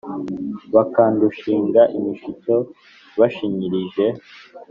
Bakadushinga 0.75 1.81
imishito 1.97 2.55
bashinyirije 3.19 4.05